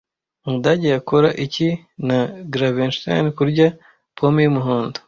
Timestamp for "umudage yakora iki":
0.45-1.67